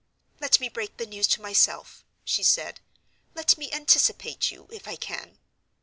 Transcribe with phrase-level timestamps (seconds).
[0.39, 5.37] "Let me break the news to myself," she said—"let me anticipate you, if I can.